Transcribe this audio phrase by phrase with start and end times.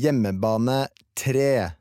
[0.00, 1.77] Hjemmebane 3.